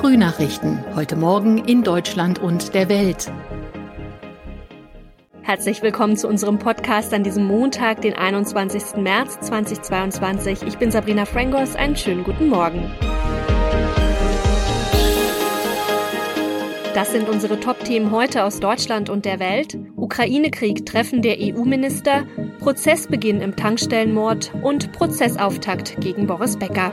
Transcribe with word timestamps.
Frühnachrichten. 0.00 0.82
Heute 0.96 1.14
Morgen 1.14 1.58
in 1.58 1.82
Deutschland 1.82 2.38
und 2.38 2.72
der 2.72 2.88
Welt. 2.88 3.30
Herzlich 5.42 5.82
willkommen 5.82 6.16
zu 6.16 6.26
unserem 6.26 6.58
Podcast 6.58 7.12
an 7.12 7.22
diesem 7.22 7.44
Montag, 7.44 8.00
den 8.00 8.14
21. 8.14 8.96
März 8.96 9.38
2022. 9.40 10.62
Ich 10.62 10.78
bin 10.78 10.90
Sabrina 10.90 11.26
Frangos. 11.26 11.76
Einen 11.76 11.96
schönen 11.96 12.24
guten 12.24 12.48
Morgen. 12.48 12.90
Das 16.94 17.12
sind 17.12 17.28
unsere 17.28 17.60
Top-Themen 17.60 18.10
heute 18.10 18.44
aus 18.44 18.58
Deutschland 18.58 19.10
und 19.10 19.26
der 19.26 19.38
Welt. 19.38 19.76
Ukraine-Krieg, 19.96 20.86
Treffen 20.86 21.20
der 21.20 21.36
EU-Minister, 21.38 22.24
Prozessbeginn 22.60 23.42
im 23.42 23.54
Tankstellenmord 23.54 24.50
und 24.62 24.92
Prozessauftakt 24.92 26.00
gegen 26.00 26.26
Boris 26.26 26.56
Becker. 26.56 26.90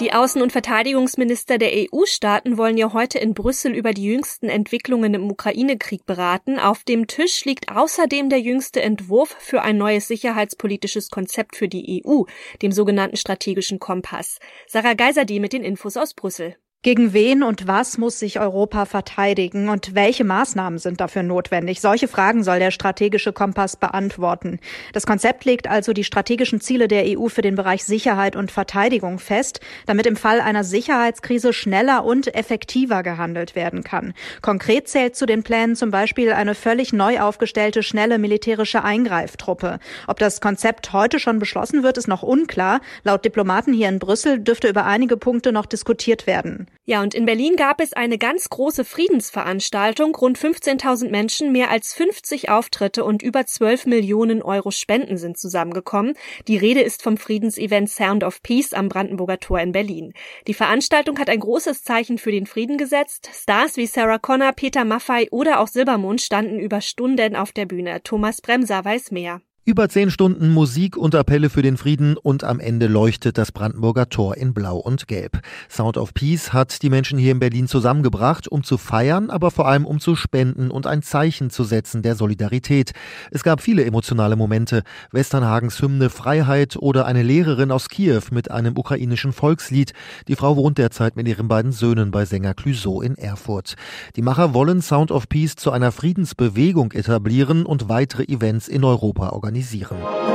Die 0.00 0.12
Außen- 0.12 0.42
und 0.42 0.50
Verteidigungsminister 0.50 1.56
der 1.56 1.70
EU-Staaten 1.72 2.58
wollen 2.58 2.76
ja 2.76 2.92
heute 2.92 3.20
in 3.20 3.32
Brüssel 3.32 3.72
über 3.72 3.92
die 3.92 4.02
jüngsten 4.02 4.48
Entwicklungen 4.48 5.14
im 5.14 5.30
Ukraine-Krieg 5.30 6.04
beraten. 6.04 6.58
Auf 6.58 6.82
dem 6.82 7.06
Tisch 7.06 7.44
liegt 7.44 7.70
außerdem 7.70 8.28
der 8.28 8.40
jüngste 8.40 8.82
Entwurf 8.82 9.36
für 9.38 9.62
ein 9.62 9.78
neues 9.78 10.08
sicherheitspolitisches 10.08 11.10
Konzept 11.10 11.54
für 11.54 11.68
die 11.68 12.02
EU, 12.04 12.24
dem 12.60 12.72
sogenannten 12.72 13.16
strategischen 13.16 13.78
Kompass. 13.78 14.40
Sarah 14.66 14.94
Geiserde 14.94 15.38
mit 15.38 15.52
den 15.52 15.62
Infos 15.62 15.96
aus 15.96 16.12
Brüssel. 16.12 16.56
Gegen 16.84 17.14
wen 17.14 17.42
und 17.42 17.66
was 17.66 17.96
muss 17.96 18.18
sich 18.18 18.38
Europa 18.38 18.84
verteidigen 18.84 19.70
und 19.70 19.94
welche 19.94 20.22
Maßnahmen 20.22 20.78
sind 20.78 21.00
dafür 21.00 21.22
notwendig? 21.22 21.80
Solche 21.80 22.08
Fragen 22.08 22.44
soll 22.44 22.58
der 22.58 22.70
strategische 22.70 23.32
Kompass 23.32 23.76
beantworten. 23.76 24.60
Das 24.92 25.06
Konzept 25.06 25.46
legt 25.46 25.66
also 25.66 25.94
die 25.94 26.04
strategischen 26.04 26.60
Ziele 26.60 26.86
der 26.86 27.04
EU 27.06 27.28
für 27.28 27.40
den 27.40 27.54
Bereich 27.54 27.84
Sicherheit 27.84 28.36
und 28.36 28.52
Verteidigung 28.52 29.18
fest, 29.18 29.60
damit 29.86 30.04
im 30.04 30.14
Fall 30.14 30.42
einer 30.42 30.62
Sicherheitskrise 30.62 31.54
schneller 31.54 32.04
und 32.04 32.34
effektiver 32.34 33.02
gehandelt 33.02 33.54
werden 33.54 33.82
kann. 33.82 34.12
Konkret 34.42 34.86
zählt 34.86 35.16
zu 35.16 35.24
den 35.24 35.42
Plänen 35.42 35.76
zum 35.76 35.90
Beispiel 35.90 36.32
eine 36.32 36.54
völlig 36.54 36.92
neu 36.92 37.18
aufgestellte 37.18 37.82
schnelle 37.82 38.18
militärische 38.18 38.84
Eingreiftruppe. 38.84 39.78
Ob 40.06 40.18
das 40.18 40.42
Konzept 40.42 40.92
heute 40.92 41.18
schon 41.18 41.38
beschlossen 41.38 41.82
wird, 41.82 41.96
ist 41.96 42.08
noch 42.08 42.22
unklar. 42.22 42.82
Laut 43.04 43.24
Diplomaten 43.24 43.72
hier 43.72 43.88
in 43.88 44.00
Brüssel 44.00 44.38
dürfte 44.38 44.68
über 44.68 44.84
einige 44.84 45.16
Punkte 45.16 45.50
noch 45.50 45.64
diskutiert 45.64 46.26
werden. 46.26 46.66
Ja, 46.86 47.02
und 47.02 47.14
in 47.14 47.24
Berlin 47.24 47.56
gab 47.56 47.80
es 47.80 47.94
eine 47.94 48.18
ganz 48.18 48.50
große 48.50 48.84
Friedensveranstaltung. 48.84 50.14
Rund 50.14 50.38
15.000 50.38 51.08
Menschen, 51.08 51.50
mehr 51.50 51.70
als 51.70 51.94
50 51.94 52.50
Auftritte 52.50 53.04
und 53.04 53.22
über 53.22 53.46
12 53.46 53.86
Millionen 53.86 54.42
Euro 54.42 54.70
Spenden 54.70 55.16
sind 55.16 55.38
zusammengekommen. 55.38 56.14
Die 56.46 56.58
Rede 56.58 56.82
ist 56.82 57.02
vom 57.02 57.16
Friedensevent 57.16 57.88
Sound 57.88 58.22
of 58.22 58.42
Peace 58.42 58.74
am 58.74 58.88
Brandenburger 58.88 59.40
Tor 59.40 59.60
in 59.60 59.72
Berlin. 59.72 60.12
Die 60.46 60.54
Veranstaltung 60.54 61.18
hat 61.18 61.30
ein 61.30 61.40
großes 61.40 61.84
Zeichen 61.84 62.18
für 62.18 62.32
den 62.32 62.46
Frieden 62.46 62.76
gesetzt. 62.76 63.30
Stars 63.32 63.76
wie 63.76 63.86
Sarah 63.86 64.18
Connor, 64.18 64.52
Peter 64.52 64.84
Maffei 64.84 65.28
oder 65.30 65.60
auch 65.60 65.68
Silbermond 65.68 66.20
standen 66.20 66.58
über 66.58 66.80
Stunden 66.80 67.34
auf 67.34 67.52
der 67.52 67.66
Bühne. 67.66 68.02
Thomas 68.02 68.42
Bremser 68.42 68.84
weiß 68.84 69.10
mehr. 69.10 69.40
Über 69.66 69.88
zehn 69.88 70.10
Stunden 70.10 70.50
Musik 70.50 70.94
und 70.94 71.14
Appelle 71.14 71.48
für 71.48 71.62
den 71.62 71.78
Frieden 71.78 72.18
und 72.18 72.44
am 72.44 72.60
Ende 72.60 72.86
leuchtet 72.86 73.38
das 73.38 73.50
Brandenburger 73.50 74.10
Tor 74.10 74.36
in 74.36 74.52
Blau 74.52 74.76
und 74.76 75.08
Gelb. 75.08 75.40
Sound 75.70 75.96
of 75.96 76.12
Peace 76.12 76.52
hat 76.52 76.82
die 76.82 76.90
Menschen 76.90 77.18
hier 77.18 77.32
in 77.32 77.38
Berlin 77.38 77.66
zusammengebracht, 77.66 78.46
um 78.46 78.62
zu 78.62 78.76
feiern, 78.76 79.30
aber 79.30 79.50
vor 79.50 79.66
allem 79.66 79.86
um 79.86 80.00
zu 80.00 80.16
spenden 80.16 80.70
und 80.70 80.86
ein 80.86 81.00
Zeichen 81.00 81.48
zu 81.48 81.64
setzen 81.64 82.02
der 82.02 82.14
Solidarität. 82.14 82.92
Es 83.30 83.42
gab 83.42 83.62
viele 83.62 83.86
emotionale 83.86 84.36
Momente. 84.36 84.82
Westernhagens 85.12 85.80
Hymne 85.80 86.10
Freiheit 86.10 86.76
oder 86.76 87.06
eine 87.06 87.22
Lehrerin 87.22 87.70
aus 87.70 87.88
Kiew 87.88 88.20
mit 88.32 88.50
einem 88.50 88.76
ukrainischen 88.76 89.32
Volkslied. 89.32 89.94
Die 90.28 90.36
Frau 90.36 90.58
wohnt 90.58 90.76
derzeit 90.76 91.16
mit 91.16 91.26
ihren 91.26 91.48
beiden 91.48 91.72
Söhnen 91.72 92.10
bei 92.10 92.26
Sänger 92.26 92.52
Clüso 92.52 93.00
in 93.00 93.16
Erfurt. 93.16 93.76
Die 94.16 94.22
Macher 94.22 94.52
wollen 94.52 94.82
Sound 94.82 95.10
of 95.10 95.26
Peace 95.30 95.56
zu 95.56 95.70
einer 95.70 95.90
Friedensbewegung 95.90 96.92
etablieren 96.92 97.64
und 97.64 97.88
weitere 97.88 98.24
Events 98.24 98.68
in 98.68 98.84
Europa 98.84 99.30
organisieren 99.30 99.53
organisieren. 99.54 100.33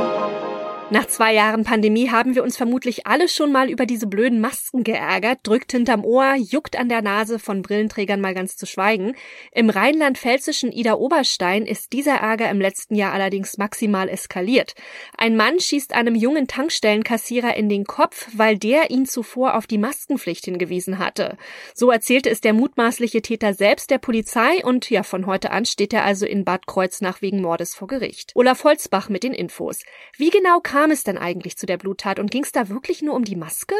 Nach 0.92 1.06
zwei 1.06 1.32
Jahren 1.32 1.62
Pandemie 1.62 2.10
haben 2.10 2.34
wir 2.34 2.42
uns 2.42 2.56
vermutlich 2.56 3.06
alle 3.06 3.28
schon 3.28 3.52
mal 3.52 3.70
über 3.70 3.86
diese 3.86 4.08
blöden 4.08 4.40
Masken 4.40 4.82
geärgert, 4.82 5.38
drückt 5.44 5.70
hinterm 5.70 6.04
Ohr, 6.04 6.34
juckt 6.34 6.76
an 6.76 6.88
der 6.88 7.00
Nase, 7.00 7.38
von 7.38 7.62
Brillenträgern 7.62 8.20
mal 8.20 8.34
ganz 8.34 8.56
zu 8.56 8.66
schweigen. 8.66 9.14
Im 9.52 9.70
rheinland-pfälzischen 9.70 10.72
Ida 10.72 10.94
Oberstein 10.94 11.64
ist 11.64 11.92
dieser 11.92 12.14
Ärger 12.16 12.50
im 12.50 12.60
letzten 12.60 12.96
Jahr 12.96 13.12
allerdings 13.12 13.56
maximal 13.56 14.08
eskaliert. 14.08 14.74
Ein 15.16 15.36
Mann 15.36 15.60
schießt 15.60 15.94
einem 15.94 16.16
jungen 16.16 16.48
Tankstellenkassierer 16.48 17.56
in 17.56 17.68
den 17.68 17.84
Kopf, 17.84 18.28
weil 18.34 18.58
der 18.58 18.90
ihn 18.90 19.06
zuvor 19.06 19.54
auf 19.54 19.68
die 19.68 19.78
Maskenpflicht 19.78 20.46
hingewiesen 20.46 20.98
hatte. 20.98 21.36
So 21.72 21.92
erzählte 21.92 22.30
es 22.30 22.40
der 22.40 22.52
mutmaßliche 22.52 23.22
Täter 23.22 23.54
selbst 23.54 23.92
der 23.92 23.98
Polizei 23.98 24.64
und 24.64 24.90
ja, 24.90 25.04
von 25.04 25.26
heute 25.26 25.52
an 25.52 25.66
steht 25.66 25.92
er 25.92 26.04
also 26.04 26.26
in 26.26 26.44
Bad 26.44 26.66
Kreuznach 26.66 27.22
wegen 27.22 27.40
Mordes 27.40 27.76
vor 27.76 27.86
Gericht. 27.86 28.32
Olaf 28.34 28.64
Holzbach 28.64 29.08
mit 29.08 29.22
den 29.22 29.34
Infos. 29.34 29.84
Wie 30.16 30.30
genau 30.30 30.58
kam 30.58 30.79
kam 30.80 30.92
es 30.92 31.04
denn 31.04 31.18
eigentlich 31.18 31.58
zu 31.58 31.66
der 31.66 31.76
Bluttat 31.76 32.18
und 32.18 32.30
ging 32.30 32.42
es 32.42 32.52
da 32.52 32.70
wirklich 32.70 33.02
nur 33.02 33.14
um 33.14 33.22
die 33.22 33.36
Maske? 33.36 33.74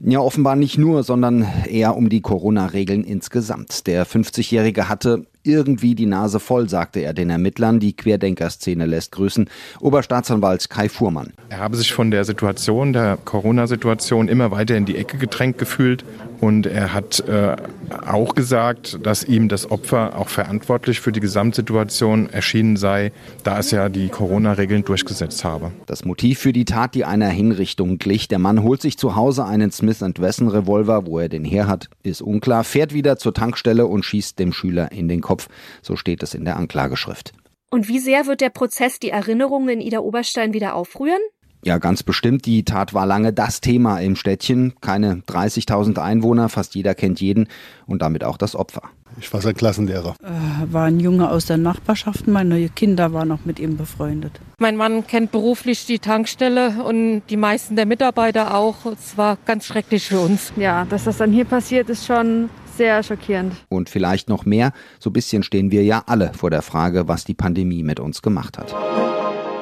Ja, 0.00 0.20
offenbar 0.20 0.56
nicht 0.56 0.78
nur, 0.78 1.02
sondern 1.02 1.46
eher 1.68 1.94
um 1.94 2.08
die 2.08 2.22
Corona-Regeln 2.22 3.04
insgesamt. 3.04 3.86
Der 3.86 4.06
50-Jährige 4.06 4.88
hatte 4.88 5.26
irgendwie 5.42 5.94
die 5.94 6.06
Nase 6.06 6.40
voll, 6.40 6.70
sagte 6.70 7.00
er 7.00 7.12
den 7.12 7.28
Ermittlern. 7.28 7.80
Die 7.80 7.94
Querdenker-Szene 7.94 8.86
lässt 8.86 9.12
grüßen. 9.12 9.50
Oberstaatsanwalt 9.80 10.70
Kai 10.70 10.88
Fuhrmann. 10.88 11.34
Er 11.50 11.58
habe 11.58 11.76
sich 11.76 11.92
von 11.92 12.10
der 12.10 12.24
Situation, 12.24 12.94
der 12.94 13.18
Corona-Situation 13.22 14.28
immer 14.28 14.50
weiter 14.50 14.76
in 14.76 14.86
die 14.86 14.96
Ecke 14.96 15.18
gedrängt 15.18 15.58
gefühlt. 15.58 16.04
Und 16.40 16.64
er 16.66 16.94
hat 16.94 17.20
äh, 17.28 17.56
auch 17.92 18.34
gesagt, 18.34 18.98
dass 19.04 19.24
ihm 19.24 19.48
das 19.48 19.70
Opfer 19.70 20.18
auch 20.18 20.28
verantwortlich 20.28 21.00
für 21.00 21.12
die 21.12 21.20
Gesamtsituation 21.20 22.28
erschienen 22.30 22.76
sei, 22.76 23.12
da 23.44 23.58
es 23.58 23.70
ja 23.70 23.88
die 23.88 24.08
Corona-Regeln 24.08 24.84
durchgesetzt 24.84 25.44
habe. 25.44 25.72
Das 25.86 26.04
Motiv 26.04 26.38
für 26.38 26.52
die 26.52 26.64
Tat, 26.64 26.94
die 26.94 27.04
einer 27.04 27.28
Hinrichtung 27.28 27.98
glich. 27.98 28.28
Der 28.28 28.38
Mann 28.38 28.62
holt 28.62 28.82
sich 28.82 28.98
zu 28.98 29.16
Hause 29.16 29.44
einen 29.44 29.70
Smith 29.70 30.00
Wesson 30.00 30.48
Revolver, 30.48 31.06
wo 31.06 31.18
er 31.18 31.28
den 31.28 31.44
her 31.44 31.66
hat, 31.66 31.88
ist 32.02 32.22
unklar, 32.22 32.64
fährt 32.64 32.92
wieder 32.92 33.16
zur 33.16 33.34
Tankstelle 33.34 33.86
und 33.86 34.04
schießt 34.04 34.38
dem 34.38 34.52
Schüler 34.52 34.92
in 34.92 35.08
den 35.08 35.20
Kopf. 35.20 35.48
So 35.82 35.96
steht 35.96 36.22
es 36.22 36.34
in 36.34 36.44
der 36.44 36.56
Anklageschrift. 36.56 37.32
Und 37.70 37.88
wie 37.88 38.00
sehr 38.00 38.26
wird 38.26 38.40
der 38.40 38.50
Prozess 38.50 38.98
die 38.98 39.10
Erinnerungen 39.10 39.68
in 39.68 39.80
Ida 39.80 40.00
Oberstein 40.00 40.52
wieder 40.52 40.74
aufrühren? 40.74 41.22
Ja, 41.64 41.78
ganz 41.78 42.02
bestimmt. 42.02 42.44
Die 42.46 42.64
Tat 42.64 42.92
war 42.92 43.06
lange 43.06 43.32
das 43.32 43.60
Thema 43.60 43.98
im 43.98 44.16
Städtchen. 44.16 44.74
Keine 44.80 45.22
30.000 45.28 45.98
Einwohner, 45.98 46.48
fast 46.48 46.74
jeder 46.74 46.94
kennt 46.94 47.20
jeden 47.20 47.46
und 47.86 48.02
damit 48.02 48.24
auch 48.24 48.36
das 48.36 48.56
Opfer. 48.56 48.82
Ich 49.20 49.32
war 49.32 49.40
sein 49.42 49.54
Klassenlehrer. 49.54 50.16
Äh, 50.22 50.72
war 50.72 50.86
ein 50.86 50.98
Junge 50.98 51.30
aus 51.30 51.46
der 51.46 51.58
Nachbarschaft. 51.58 52.26
Meine 52.26 52.68
Kinder 52.70 53.12
waren 53.12 53.28
noch 53.28 53.44
mit 53.44 53.60
ihm 53.60 53.76
befreundet. 53.76 54.40
Mein 54.58 54.76
Mann 54.76 55.06
kennt 55.06 55.30
beruflich 55.30 55.86
die 55.86 55.98
Tankstelle 55.98 56.82
und 56.82 57.22
die 57.28 57.36
meisten 57.36 57.76
der 57.76 57.86
Mitarbeiter 57.86 58.56
auch. 58.56 58.86
Es 58.86 59.16
war 59.16 59.38
ganz 59.44 59.66
schrecklich 59.66 60.08
für 60.08 60.18
uns. 60.18 60.52
Ja, 60.56 60.86
dass 60.86 61.04
das 61.04 61.18
dann 61.18 61.32
hier 61.32 61.44
passiert, 61.44 61.90
ist 61.90 62.06
schon 62.06 62.48
sehr 62.76 63.02
schockierend. 63.02 63.54
Und 63.68 63.90
vielleicht 63.90 64.28
noch 64.28 64.44
mehr. 64.46 64.72
So 64.98 65.10
ein 65.10 65.12
bisschen 65.12 65.42
stehen 65.42 65.70
wir 65.70 65.84
ja 65.84 66.02
alle 66.06 66.32
vor 66.34 66.50
der 66.50 66.62
Frage, 66.62 67.06
was 67.06 67.24
die 67.24 67.34
Pandemie 67.34 67.82
mit 67.82 68.00
uns 68.00 68.22
gemacht 68.22 68.58
hat. 68.58 68.74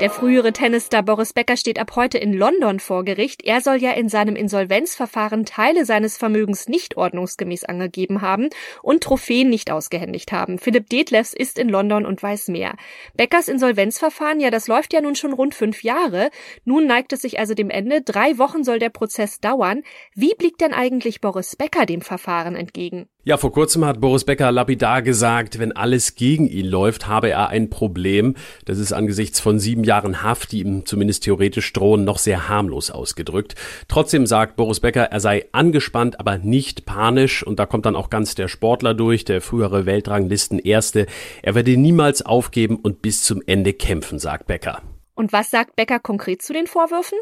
Der 0.01 0.09
frühere 0.09 0.55
Tennisstar 0.55 1.03
Boris 1.03 1.35
Becker 1.35 1.59
steht 1.59 1.79
ab 1.79 1.95
heute 1.95 2.17
in 2.17 2.33
London 2.33 2.81
vor 2.81 3.05
Gericht. 3.05 3.45
Er 3.45 3.61
soll 3.61 3.77
ja 3.77 3.93
in 3.93 4.09
seinem 4.09 4.35
Insolvenzverfahren 4.35 5.45
Teile 5.45 5.85
seines 5.85 6.17
Vermögens 6.17 6.69
nicht 6.69 6.97
ordnungsgemäß 6.97 7.65
angegeben 7.65 8.23
haben 8.23 8.49
und 8.83 9.03
Trophäen 9.03 9.51
nicht 9.51 9.71
ausgehändigt 9.71 10.33
haben. 10.33 10.59
Philipp 10.59 10.89
Detlefs 10.89 11.35
ist 11.35 11.59
in 11.59 11.69
London 11.69 12.07
und 12.07 12.23
weiß 12.23 12.49
mehr. 12.49 12.77
Beckers 13.15 13.49
Insolvenzverfahren, 13.49 14.41
ja, 14.41 14.51
das 14.51 14.69
läuft 14.69 14.95
ja 14.95 15.03
nun 15.03 15.17
schon 15.17 15.35
rund 15.35 15.55
fünf 15.55 15.83
Jahre. 15.83 16.31
Nun 16.65 16.87
neigt 16.87 17.13
es 17.13 17.21
sich 17.21 17.39
also 17.39 17.53
dem 17.53 17.69
Ende. 17.69 18.01
Drei 18.01 18.39
Wochen 18.39 18.65
soll 18.65 18.79
der 18.79 18.89
Prozess 18.89 19.39
dauern. 19.41 19.83
Wie 20.15 20.33
blickt 20.35 20.63
denn 20.63 20.73
eigentlich 20.73 21.21
Boris 21.21 21.57
Becker 21.57 21.85
dem 21.85 22.01
Verfahren 22.01 22.57
entgegen? 22.57 23.07
Ja, 23.23 23.37
vor 23.37 23.53
kurzem 23.53 23.85
hat 23.85 24.01
Boris 24.01 24.25
Becker 24.25 24.51
lapidar 24.51 25.03
gesagt, 25.03 25.59
wenn 25.59 25.73
alles 25.73 26.15
gegen 26.15 26.47
ihn 26.47 26.65
läuft, 26.65 27.07
habe 27.07 27.29
er 27.29 27.51
ein 27.51 27.69
Problem. 27.69 28.35
Das 28.65 28.79
ist 28.79 28.95
angesichts 28.95 29.41
von 29.41 29.59
sieben 29.59 29.85
Jahren 29.85 30.23
Haft, 30.23 30.53
die 30.53 30.61
ihm 30.61 30.87
zumindest 30.87 31.25
theoretisch 31.25 31.71
drohen, 31.75 32.05
noch 32.05 32.17
sehr 32.17 32.49
harmlos 32.49 32.91
ausgedrückt. 32.91 33.57
Trotzdem 33.89 34.25
sagt 34.25 34.57
Boris 34.57 34.81
Becker, 34.81 35.03
er 35.03 35.21
sei 35.21 35.45
angespannt, 35.53 36.19
aber 36.19 36.39
nicht 36.39 36.87
panisch. 36.87 37.47
Und 37.47 37.59
da 37.59 37.67
kommt 37.67 37.85
dann 37.85 37.95
auch 37.95 38.09
ganz 38.09 38.35
der 38.37 38.49
Sportler 38.49 38.95
durch, 38.95 39.27
der 39.27 39.43
frühere 39.43 39.85
Weltranglisten 39.85 40.59
Erste. 40.59 41.05
Er 41.43 41.55
werde 41.55 41.77
niemals 41.77 42.23
aufgeben 42.23 42.77
und 42.77 43.03
bis 43.03 43.23
zum 43.23 43.43
Ende 43.47 43.75
kämpfen, 43.75 44.19
sagt 44.19 44.47
Becker. 44.47 44.81
Und 45.15 45.35
was 45.35 45.51
sagt 45.51 45.77
Becker 45.77 45.99
konkret 45.99 46.41
zu 46.41 46.55
den 46.55 46.67
Vorwürfen? 46.67 47.19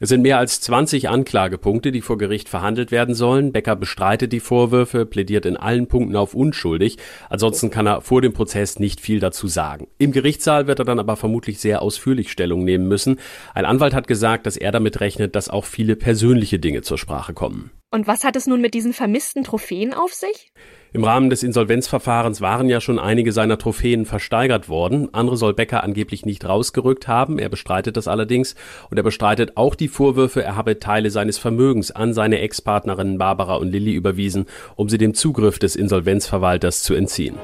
Es 0.00 0.10
sind 0.10 0.22
mehr 0.22 0.38
als 0.38 0.60
20 0.60 1.08
Anklagepunkte, 1.08 1.90
die 1.90 2.02
vor 2.02 2.18
Gericht 2.18 2.48
verhandelt 2.48 2.92
werden 2.92 3.16
sollen. 3.16 3.50
Becker 3.50 3.74
bestreitet 3.74 4.32
die 4.32 4.38
Vorwürfe, 4.38 5.04
plädiert 5.06 5.44
in 5.44 5.56
allen 5.56 5.88
Punkten 5.88 6.14
auf 6.14 6.34
unschuldig. 6.34 6.98
Ansonsten 7.28 7.70
kann 7.70 7.88
er 7.88 8.00
vor 8.00 8.22
dem 8.22 8.32
Prozess 8.32 8.78
nicht 8.78 9.00
viel 9.00 9.18
dazu 9.18 9.48
sagen. 9.48 9.88
Im 9.98 10.12
Gerichtssaal 10.12 10.68
wird 10.68 10.78
er 10.78 10.84
dann 10.84 11.00
aber 11.00 11.16
vermutlich 11.16 11.58
sehr 11.58 11.82
ausführlich 11.82 12.30
Stellung 12.30 12.62
nehmen 12.62 12.86
müssen. 12.86 13.18
Ein 13.54 13.64
Anwalt 13.64 13.92
hat 13.92 14.06
gesagt, 14.06 14.46
dass 14.46 14.56
er 14.56 14.70
damit 14.70 15.00
rechnet, 15.00 15.34
dass 15.34 15.48
auch 15.48 15.64
viele 15.64 15.96
persönliche 15.96 16.60
Dinge 16.60 16.82
zur 16.82 16.96
Sprache 16.96 17.34
kommen. 17.34 17.72
Und 17.90 18.06
was 18.06 18.22
hat 18.22 18.36
es 18.36 18.46
nun 18.46 18.60
mit 18.60 18.74
diesen 18.74 18.92
vermissten 18.92 19.44
Trophäen 19.44 19.94
auf 19.94 20.12
sich? 20.12 20.52
Im 20.92 21.04
Rahmen 21.04 21.28
des 21.28 21.42
Insolvenzverfahrens 21.42 22.40
waren 22.40 22.68
ja 22.68 22.80
schon 22.80 22.98
einige 22.98 23.32
seiner 23.32 23.58
Trophäen 23.58 24.06
versteigert 24.06 24.68
worden. 24.68 25.12
Andere 25.12 25.36
soll 25.36 25.52
Becker 25.52 25.82
angeblich 25.82 26.24
nicht 26.24 26.46
rausgerückt 26.46 27.08
haben. 27.08 27.38
Er 27.38 27.50
bestreitet 27.50 27.96
das 27.96 28.08
allerdings. 28.08 28.54
Und 28.90 28.96
er 28.96 29.02
bestreitet 29.02 29.56
auch 29.56 29.74
die 29.74 29.87
Vorwürfe, 29.88 30.42
er 30.42 30.56
habe 30.56 30.78
Teile 30.78 31.10
seines 31.10 31.38
Vermögens 31.38 31.90
an 31.90 32.14
seine 32.14 32.40
Ex-Partnerinnen 32.40 33.18
Barbara 33.18 33.56
und 33.56 33.70
Lilly 33.70 33.94
überwiesen, 33.94 34.46
um 34.76 34.88
sie 34.88 34.98
dem 34.98 35.14
Zugriff 35.14 35.58
des 35.58 35.76
Insolvenzverwalters 35.76 36.82
zu 36.82 36.94
entziehen. 36.94 37.34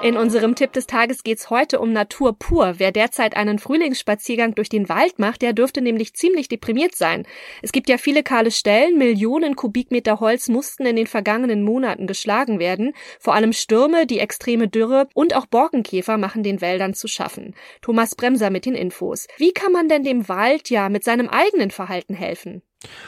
In 0.00 0.16
unserem 0.16 0.54
Tipp 0.54 0.72
des 0.72 0.86
Tages 0.86 1.24
geht's 1.24 1.50
heute 1.50 1.80
um 1.80 1.92
Natur 1.92 2.38
pur. 2.38 2.74
Wer 2.76 2.92
derzeit 2.92 3.36
einen 3.36 3.58
Frühlingsspaziergang 3.58 4.54
durch 4.54 4.68
den 4.68 4.88
Wald 4.88 5.18
macht, 5.18 5.42
der 5.42 5.52
dürfte 5.52 5.80
nämlich 5.80 6.14
ziemlich 6.14 6.46
deprimiert 6.46 6.94
sein. 6.94 7.26
Es 7.62 7.72
gibt 7.72 7.88
ja 7.88 7.98
viele 7.98 8.22
kahle 8.22 8.52
Stellen, 8.52 8.96
Millionen 8.96 9.56
Kubikmeter 9.56 10.20
Holz 10.20 10.48
mussten 10.48 10.86
in 10.86 10.94
den 10.94 11.08
vergangenen 11.08 11.64
Monaten 11.64 12.06
geschlagen 12.06 12.60
werden. 12.60 12.92
Vor 13.18 13.34
allem 13.34 13.52
Stürme, 13.52 14.06
die 14.06 14.20
extreme 14.20 14.68
Dürre 14.68 15.08
und 15.14 15.34
auch 15.34 15.46
Borkenkäfer 15.46 16.16
machen 16.16 16.44
den 16.44 16.60
Wäldern 16.60 16.94
zu 16.94 17.08
schaffen. 17.08 17.56
Thomas 17.82 18.14
Bremser 18.14 18.50
mit 18.50 18.66
den 18.66 18.76
Infos. 18.76 19.26
Wie 19.36 19.52
kann 19.52 19.72
man 19.72 19.88
denn 19.88 20.04
dem 20.04 20.28
Wald 20.28 20.70
ja 20.70 20.88
mit 20.88 21.02
seinem 21.02 21.28
eigenen 21.28 21.72
Verhalten 21.72 22.14
helfen? 22.14 22.62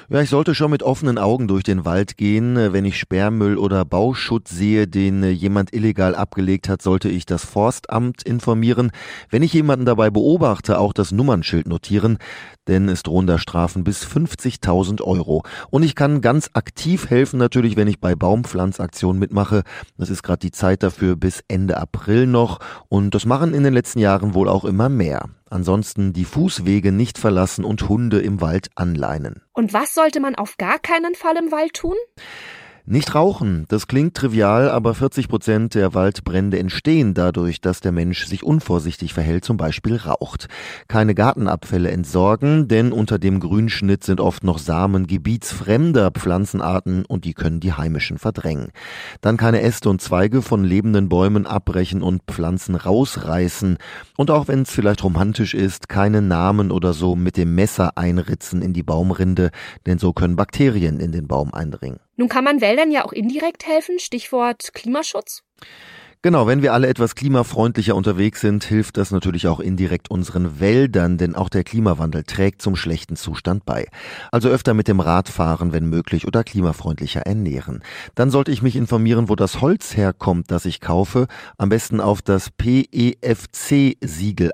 Ja, 0.09 0.21
ich 0.21 0.31
sollte 0.31 0.57
schon 0.57 0.73
mit 0.73 0.83
offenen 0.83 1.19
Augen 1.19 1.47
durch 1.47 1.63
den 1.63 1.85
Wald 1.85 2.17
gehen. 2.17 2.57
Wenn 2.57 2.85
ich 2.85 2.99
Sperrmüll 2.99 3.57
oder 3.57 3.85
Bauschutt 3.85 4.49
sehe, 4.49 4.89
den 4.89 5.23
jemand 5.23 5.73
illegal 5.73 6.17
abgelegt 6.17 6.69
hat, 6.69 6.83
sollte 6.83 7.09
ich 7.09 7.27
das 7.27 7.45
Forstamt 7.45 8.25
informieren. 8.25 8.91
Wenn 9.29 9.45
ich 9.45 9.53
jemanden 9.53 9.85
dabei 9.87 10.11
beobachte, 10.11 10.81
auch 10.81 10.93
das 10.93 11.13
Nummernschild 11.13 11.69
notieren, 11.69 12.19
denn 12.67 12.89
es 12.89 13.05
drohen 13.05 13.29
da 13.29 13.39
Strafen 13.39 13.85
bis 13.85 14.05
50.000 14.05 15.01
Euro. 15.03 15.45
Und 15.71 15.85
ich 15.85 15.95
kann 15.95 16.21
ganz 16.21 16.51
aktiv 16.55 17.09
helfen 17.09 17.39
natürlich, 17.39 17.77
wenn 17.77 17.87
ich 17.87 18.01
bei 18.01 18.17
Baumpflanzaktionen 18.17 19.21
mitmache. 19.21 19.63
Das 19.97 20.11
ist 20.11 20.25
gerade 20.25 20.41
die 20.41 20.51
Zeit 20.51 20.83
dafür 20.83 21.15
bis 21.15 21.45
Ende 21.47 21.77
April 21.77 22.27
noch 22.27 22.59
und 22.89 23.15
das 23.15 23.27
machen 23.27 23.55
in 23.55 23.63
den 23.63 23.75
letzten 23.75 24.01
Jahren 24.01 24.35
wohl 24.35 24.49
auch 24.49 24.65
immer 24.65 24.89
mehr. 24.89 25.29
Ansonsten 25.51 26.13
die 26.13 26.25
Fußwege 26.25 26.93
nicht 26.93 27.19
verlassen 27.19 27.65
und 27.65 27.89
Hunde 27.89 28.21
im 28.21 28.41
Wald 28.41 28.69
anleinen. 28.77 29.43
Und 29.53 29.73
was 29.73 29.95
sollte 29.95 30.21
man 30.21 30.37
auf 30.37 30.57
gar 30.57 30.79
keinen 30.79 31.15
Fall 31.15 31.37
im 31.37 31.51
Wald 31.51 31.75
tun? 31.75 31.97
Nicht 32.93 33.15
rauchen, 33.15 33.67
das 33.69 33.87
klingt 33.87 34.17
trivial, 34.17 34.69
aber 34.69 34.95
40 34.95 35.29
Prozent 35.29 35.77
der 35.77 35.95
Waldbrände 35.95 36.59
entstehen 36.59 37.15
dadurch, 37.15 37.61
dass 37.61 37.79
der 37.79 37.93
Mensch 37.93 38.25
sich 38.25 38.43
unvorsichtig 38.43 39.15
verhält, 39.15 39.45
zum 39.45 39.57
Beispiel 39.57 39.95
raucht. 39.95 40.49
Keine 40.89 41.15
Gartenabfälle 41.15 41.89
entsorgen, 41.93 42.67
denn 42.67 42.91
unter 42.91 43.21
dem 43.21 43.39
Grünschnitt 43.39 44.03
sind 44.03 44.21
oft 44.21 44.43
noch 44.43 44.59
Samen 44.59 45.07
gebietsfremder 45.07 46.11
Pflanzenarten 46.11 47.05
und 47.05 47.25
die 47.25 47.33
können 47.33 47.61
die 47.61 47.75
heimischen 47.75 48.19
verdrängen. 48.19 48.73
Dann 49.21 49.37
keine 49.37 49.63
Äste 49.63 49.89
und 49.89 50.03
Zweige 50.03 50.43
von 50.43 50.65
lebenden 50.65 51.09
Bäumen 51.09 51.47
abbrechen 51.47 52.03
und 52.03 52.23
Pflanzen 52.27 52.75
rausreißen. 52.75 53.79
Und 54.17 54.33
auch 54.33 54.49
wenn 54.49 54.63
es 54.63 54.73
vielleicht 54.73 55.05
romantisch 55.05 55.55
ist, 55.55 55.89
keine 55.89 56.23
Namen 56.23 56.73
oder 56.73 56.93
so 56.93 57.15
mit 57.15 57.37
dem 57.37 57.55
Messer 57.55 57.97
einritzen 57.97 58.63
in 58.63 58.73
die 58.73 58.83
Baumrinde, 58.83 59.53
denn 59.87 60.01
so 60.01 60.13
können 60.13 60.35
Bakterien 60.35 60.99
in 60.99 61.13
den 61.13 61.29
Baum 61.29 61.55
eindringen. 61.55 62.01
Nun 62.21 62.29
kann 62.29 62.45
man 62.45 62.61
Wäldern 62.61 62.91
ja 62.91 63.07
auch 63.07 63.15
indirekt 63.15 63.67
helfen, 63.67 63.99
Stichwort 63.99 64.75
Klimaschutz. 64.75 65.43
Genau, 66.23 66.47
wenn 66.47 66.61
wir 66.61 66.75
alle 66.75 66.87
etwas 66.89 67.15
klimafreundlicher 67.15 67.97
unterwegs 67.97 68.43
sind, 68.43 68.63
hilft 68.63 68.99
das 68.99 69.11
natürlich 69.11 69.47
auch 69.47 69.59
indirekt 69.59 70.11
unseren 70.11 70.61
Wäldern, 70.61 71.17
denn 71.17 71.35
auch 71.35 71.49
der 71.49 71.65
Klimawandel 71.65 72.25
trägt 72.25 72.61
zum 72.61 72.77
schlechten 72.77 73.17
Zustand 73.17 73.65
bei. 73.65 73.87
Also 74.31 74.51
öfter 74.51 74.75
mit 74.75 74.87
dem 74.87 75.01
Rad 75.01 75.31
fahren, 75.31 75.73
wenn 75.73 75.87
möglich, 75.87 76.27
oder 76.27 76.45
klimafreundlicher 76.45 77.23
ernähren. 77.23 77.83
Dann 78.17 78.29
sollte 78.31 78.53
ich 78.53 78.61
mich 78.61 78.77
informieren, 78.77 79.31
wo 79.31 79.35
das 79.35 79.63
Holz 79.63 79.97
herkommt, 79.97 80.51
das 80.51 80.67
ich 80.67 80.81
kaufe. 80.81 81.27
Am 81.57 81.71
besten 81.71 82.03
auf 82.03 82.21
das 82.21 82.51
PEFC-Siegel 82.51 83.23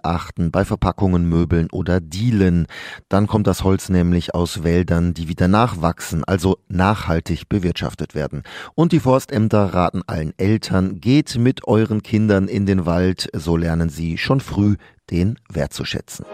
achten, 0.05 0.53
bei 0.53 0.65
Verpackungen, 0.65 1.29
Möbeln 1.29 1.69
oder 1.73 1.99
Dielen. 2.01 2.69
Dann 3.09 3.27
kommt 3.27 3.49
das 3.49 3.65
Holz 3.65 3.89
nämlich 3.89 4.37
aus 4.37 4.63
Wäldern, 4.63 5.15
die 5.15 5.27
wieder 5.27 5.49
nachwachsen, 5.49 6.23
also 6.23 6.59
nachhaltig 6.69 7.49
bewirtschaftet 7.49 8.15
werden. 8.15 8.45
Und 8.77 8.93
die 8.93 9.01
Forstämter 9.01 9.75
raten 9.75 10.03
allen 10.07 10.33
Eltern, 10.37 11.01
geht 11.01 11.37
mit 11.37 11.56
mit 11.57 11.67
euren 11.67 12.03
Kindern 12.03 12.49
in 12.49 12.67
den 12.67 12.85
Wald, 12.85 13.31
so 13.33 13.57
lernen 13.57 13.89
sie 13.89 14.19
schon 14.19 14.41
früh 14.41 14.77
den 15.11 15.39
Wert 15.49 15.73
zu 15.73 15.87
schätzen. 15.87 16.27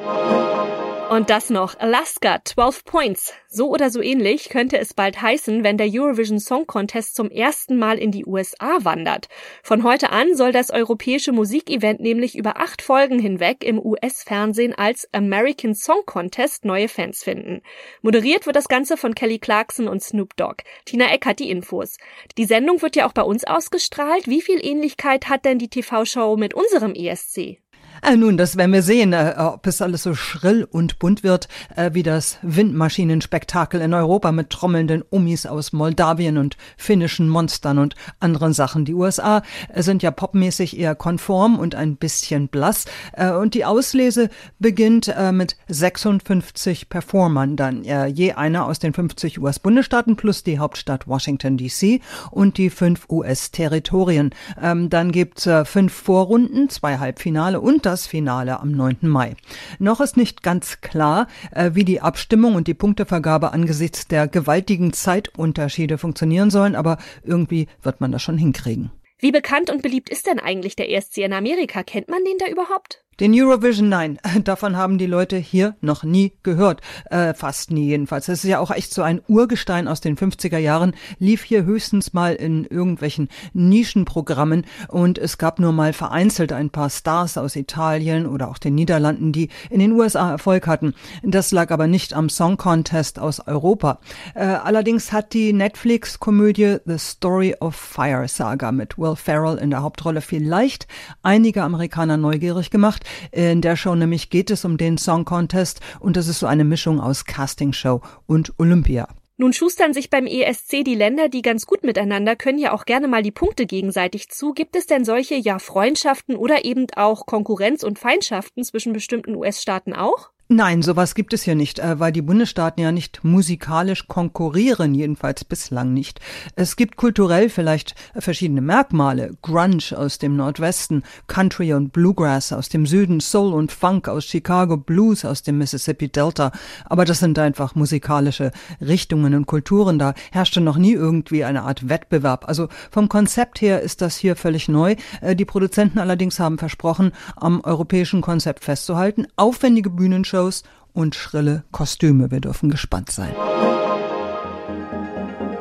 Und 1.13 1.29
das 1.29 1.51
noch. 1.51 1.79
Alaska, 1.79 2.41
12 2.43 2.87
Points. 2.87 3.35
So 3.47 3.69
oder 3.69 3.91
so 3.91 4.01
ähnlich 4.01 4.49
könnte 4.49 4.79
es 4.79 4.95
bald 4.95 5.21
heißen, 5.21 5.63
wenn 5.63 5.77
der 5.77 5.91
Eurovision 5.93 6.41
Song 6.41 6.67
Contest 6.67 7.17
zum 7.17 7.31
ersten 7.31 7.79
Mal 7.79 7.99
in 7.99 8.13
die 8.13 8.25
USA 8.25 8.79
wandert. 8.83 9.29
Von 9.63 9.85
heute 9.85 10.09
an 10.09 10.35
soll 10.35 10.53
das 10.53 10.71
europäische 10.71 11.33
Musikevent 11.33 12.01
nämlich 12.01 12.35
über 12.35 12.59
acht 12.59 12.81
Folgen 12.81 13.19
hinweg 13.19 13.63
im 13.63 13.79
US-Fernsehen 13.79 14.75
als 14.75 15.07
American 15.13 15.75
Song 15.75 16.01
Contest 16.07 16.65
neue 16.65 16.89
Fans 16.89 17.23
finden. 17.23 17.61
Moderiert 18.01 18.47
wird 18.47 18.57
das 18.57 18.69
Ganze 18.69 18.97
von 18.97 19.15
Kelly 19.15 19.39
Clarkson 19.39 19.89
und 19.89 20.03
Snoop 20.03 20.35
Dogg. 20.39 20.65
Tina 20.87 21.13
Eck 21.13 21.27
hat 21.27 21.41
die 21.41 21.51
Infos. 21.51 21.99
Die 22.39 22.47
Sendung 22.47 22.81
wird 22.81 22.97
ja 22.97 23.07
auch 23.07 23.13
bei 23.13 23.21
uns 23.21 23.45
ausgestrahlt. 23.45 24.29
Wie 24.29 24.41
viel 24.41 24.65
Ähnlichkeit 24.65 25.29
hat 25.29 25.45
denn 25.45 25.59
die 25.59 25.69
TV-Show 25.69 26.39
mit 26.39 26.55
unserem 26.55 26.95
ESC? 26.95 27.59
Äh, 28.05 28.17
nun, 28.17 28.37
das 28.37 28.57
werden 28.57 28.73
wir 28.73 28.83
sehen, 28.83 29.13
äh, 29.13 29.35
ob 29.39 29.65
es 29.65 29.81
alles 29.81 30.03
so 30.03 30.17
schrill 30.17 30.67
und 30.69 30.99
bunt 30.99 31.23
wird, 31.23 31.47
äh, 31.77 31.91
wie 31.93 32.03
das 32.03 32.39
Windmaschinenspektakel 32.43 33.81
in 33.81 33.95
Europa 33.95 34.33
mit 34.33 34.51
trommelnden 34.51 35.05
Umis 35.09 35.47
aus 35.47 35.73
Moldawien 35.73 36.37
und 36.37 36.57
finnischen 36.77 37.29
Monstern 37.29 37.79
und 37.79 37.95
anderen 38.19 38.55
Sachen. 38.55 38.85
Die 38.85 38.95
USA 38.95 39.43
äh, 39.69 39.85
sind 39.85 40.03
ja 40.03 40.11
popmäßig 40.11 40.77
eher 40.77 40.97
konform 40.97 41.61
und 41.61 41.77
ein 41.77 41.95
bisschen 41.95 42.49
blass. 42.49 42.87
Äh, 43.13 43.31
und 43.31 43.55
die 43.55 43.65
Auslese 43.65 44.31
beginnt 44.59 45.07
äh, 45.07 45.31
mit 45.31 45.57
56 45.69 46.89
Performern 46.89 47.55
dann, 47.55 47.85
je 47.85 48.33
einer 48.33 48.67
aus 48.67 48.79
den 48.79 48.93
50 48.93 49.41
US-Bundesstaaten 49.41 50.17
plus 50.17 50.43
die 50.43 50.59
Hauptstadt 50.59 51.07
Washington 51.07 51.57
DC 51.57 52.01
und 52.31 52.59
die 52.59 52.71
fünf 52.71 53.07
US-Territorien. 53.09 54.31
Ähm, 54.61 54.91
dann 54.91 55.13
gibt's 55.13 55.49
fünf 55.65 55.93
Vorrunden, 55.93 56.69
zwei 56.69 56.99
Halbfinale 56.99 57.61
und 57.61 57.87
das 57.87 57.92
Finale 58.07 58.61
am 58.61 58.73
9. 58.73 58.97
Mai. 59.03 59.37
Noch 59.79 60.01
ist 60.01 60.17
nicht 60.17 60.43
ganz 60.43 60.81
klar, 60.81 61.29
äh, 61.53 61.71
wie 61.75 61.85
die 61.85 62.01
Abstimmung 62.01 62.55
und 62.55 62.67
die 62.67 62.75
Punktevergabe 62.75 63.53
angesichts 63.53 64.09
der 64.09 64.27
gewaltigen 64.27 64.93
Zeitunterschiede 64.93 65.99
funktionieren 65.99 66.51
sollen, 66.51 66.75
aber 66.75 66.99
irgendwie 67.23 67.69
wird 67.83 68.01
man 68.01 68.13
das 68.13 68.23
schon 68.23 68.39
hinkriegen. 68.39 68.91
Wie 69.19 69.31
bekannt 69.31 69.71
und 69.71 69.83
beliebt 69.83 70.11
ist 70.11 70.27
denn 70.27 70.41
eigentlich 70.41 70.75
der 70.75 70.91
ESC 70.91 71.19
in 71.19 71.33
Amerika? 71.33 71.85
Kennt 71.85 72.09
man 72.09 72.25
den 72.25 72.39
da 72.39 72.47
überhaupt? 72.49 73.02
Den 73.21 73.35
Eurovision, 73.35 73.91
nein, 73.91 74.19
davon 74.45 74.77
haben 74.77 74.97
die 74.97 75.07
Leute 75.07 75.37
hier 75.37 75.77
noch 75.83 76.03
nie 76.03 76.33
gehört. 76.43 76.81
Äh, 77.11 77.35
fast 77.35 77.71
nie 77.71 77.87
jedenfalls. 77.87 78.27
Das 78.27 78.43
ist 78.43 78.49
ja 78.49 78.59
auch 78.59 78.71
echt 78.71 78.95
so 78.95 79.03
ein 79.03 79.21
Urgestein 79.29 79.87
aus 79.87 80.01
den 80.01 80.17
50er 80.17 80.57
Jahren, 80.57 80.95
lief 81.19 81.43
hier 81.45 81.65
höchstens 81.65 82.15
mal 82.15 82.35
in 82.35 82.65
irgendwelchen 82.65 83.29
Nischenprogrammen 83.53 84.65
und 84.89 85.19
es 85.19 85.37
gab 85.37 85.59
nur 85.59 85.73
mal 85.73 85.93
vereinzelt 85.93 86.53
ein 86.53 86.71
paar 86.71 86.89
Stars 86.89 87.37
aus 87.37 87.55
Italien 87.55 88.27
oder 88.27 88.49
auch 88.49 88.57
den 88.57 88.75
Niederlanden, 88.75 89.33
die 89.33 89.51
in 89.69 89.81
den 89.81 89.93
USA 89.93 90.31
Erfolg 90.31 90.67
hatten. 90.67 90.95
Das 91.23 91.53
lag 91.53 91.71
aber 91.71 91.87
nicht 91.87 92.15
am 92.15 92.31
Song 92.31 92.57
Contest 92.57 93.19
aus 93.19 93.47
Europa. 93.47 94.01
Äh, 94.35 94.45
allerdings 94.45 95.13
hat 95.13 95.35
die 95.35 95.53
Netflix-Komödie 95.53 96.79
The 96.87 96.99
Story 96.99 97.57
of 97.61 97.77
Fire 97.77 98.27
Saga 98.27 98.73
mit 98.73 98.97
Will 98.97 99.17
Ferrell 99.17 99.59
in 99.59 99.69
der 99.69 99.83
Hauptrolle 99.83 100.23
vielleicht 100.23 100.87
einige 101.23 101.63
Amerikaner 101.63 102.17
neugierig 102.17 102.71
gemacht. 102.71 103.02
In 103.31 103.61
der 103.61 103.77
Show 103.77 103.95
nämlich 103.95 104.31
geht 104.31 104.51
es 104.51 104.65
um 104.65 104.77
den 104.77 104.99
Song 104.99 105.25
Contest 105.25 105.81
und 106.01 106.17
das 106.17 106.29
ist 106.29 106.39
so 106.39 106.47
eine 106.47 106.65
Mischung 106.65 107.01
aus 107.01 107.25
Castingshow 107.25 108.01
und 108.27 108.53
Olympia. 108.59 109.09
Nun 109.39 109.53
schustern 109.53 109.93
sich 109.93 110.11
beim 110.11 110.27
ESC 110.27 110.85
die 110.85 110.95
Länder, 110.95 111.29
die 111.29 111.43
ganz 111.43 111.67
gut 111.67 111.83
miteinander 111.83 112.37
können, 112.37 112.59
ja 112.59 112.73
auch 112.73 112.85
gerne 112.85 113.09
mal 113.09 113.23
die 113.23 113.33
Punkte 113.33 113.67
gegenseitig 113.67 114.29
zu. 114.29 114.53
Gibt 114.53 114.77
es 114.77 114.87
denn 114.87 115.05
solche 115.05 115.35
ja 115.35 115.59
Freundschaften 115.59 116.37
oder 116.37 116.65
eben 116.65 116.87
auch 116.95 117.27
Konkurrenz 117.27 117.83
und 117.83 117.99
Feindschaften 117.99 118.63
zwischen 118.63 118.93
bestimmten 118.93 119.35
US-Staaten 119.35 119.95
auch? 119.95 120.31
Nein, 120.55 120.83
sowas 120.83 121.15
gibt 121.15 121.33
es 121.33 121.45
hier 121.45 121.55
nicht, 121.55 121.79
äh, 121.79 121.99
weil 121.99 122.13
die 122.13 122.21
Bundesstaaten 122.21 122.83
ja 122.83 122.93
nicht 122.93 123.25
musikalisch 123.25 124.07
konkurrieren, 124.07 124.95
jedenfalls 124.95 125.45
bislang 125.45 125.95
nicht. 125.95 126.21
Es 126.57 126.77
gibt 126.77 126.97
kulturell 126.97 127.49
vielleicht 127.49 127.95
verschiedene 128.15 128.61
Merkmale. 128.61 129.31
Grunge 129.41 129.97
aus 129.97 130.19
dem 130.19 130.37
Nordwesten, 130.37 131.05
Country 131.27 131.73
und 131.73 131.95
Bluegrass 131.95 132.53
aus 132.53 132.69
dem 132.69 132.85
Süden, 132.85 133.21
Soul 133.21 133.55
und 133.55 133.73
Funk 133.73 134.09
aus 134.09 134.27
Chicago, 134.27 134.77
Blues 134.77 135.25
aus 135.25 135.43
dem 135.43 135.57
Mississippi 135.57 136.09
Delta. 136.09 136.53
Aber 136.85 137.07
das 137.07 137.21
sind 137.21 137.39
einfach 137.39 137.75
musikalische 137.75 138.53
Richtungen 138.79 139.35
und 139.35 139.47
Kulturen. 139.47 139.99
Da 139.99 140.13
herrschte 140.33 140.61
noch 140.61 140.77
nie 140.77 140.93
irgendwie 140.93 141.45
eine 141.45 141.63
Art 141.63 141.89
Wettbewerb. 141.89 142.47
Also 142.47 142.69
vom 142.91 143.09
Konzept 143.09 143.63
her 143.63 143.81
ist 143.81 144.03
das 144.03 144.19
hier 144.19 144.37
völlig 144.37 144.69
neu. 144.69 144.97
Äh, 145.23 145.35
die 145.35 145.47
Produzenten 145.47 145.99
allerdings 145.99 146.39
haben 146.39 146.59
versprochen, 146.59 147.13
am 147.37 147.63
europäischen 147.63 148.21
Konzept 148.21 148.65
festzuhalten. 148.65 149.27
Aufwendige 149.37 149.89
Bühnenshows 149.89 150.42
Shows 150.43 150.63
und 150.93 151.15
schrille 151.15 151.65
Kostüme. 151.71 152.31
Wir 152.31 152.41
dürfen 152.41 152.71
gespannt 152.71 153.11
sein. 153.11 153.35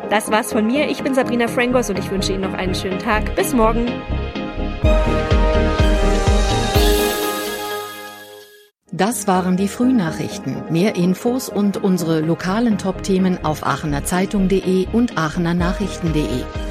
Das 0.10 0.30
war's 0.30 0.52
von 0.52 0.66
mir. 0.66 0.90
Ich 0.90 1.04
bin 1.04 1.14
Sabrina 1.14 1.48
Frangos 1.48 1.90
und 1.90 2.00
ich 2.00 2.10
wünsche 2.12 2.34
Ihnen 2.34 2.42
noch 2.42 2.54
einen 2.54 2.76
schönen 2.76 3.00
Tag. 3.00 3.36
Bis 3.36 3.54
morgen. 3.54 3.88
Das 8.92 9.26
waren 9.26 9.56
die 9.56 9.70
Frühnachrichten. 9.70 10.64
Mehr 10.70 10.96
Infos 10.96 11.48
und 11.48 11.78
unsere 11.78 12.20
lokalen 12.20 12.78
Top-Themen 12.78 13.46
auf 13.46 13.66
aachenerzeitung.de 13.66 14.88
und 14.92 15.18
aachenernachrichten.de. 15.18 16.71